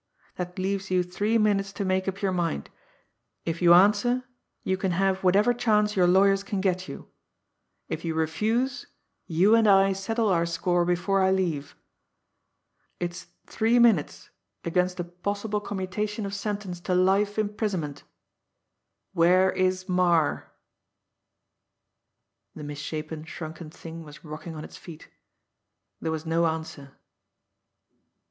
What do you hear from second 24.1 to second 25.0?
rocking on its